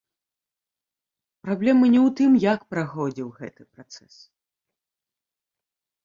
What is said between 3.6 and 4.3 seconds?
працэс.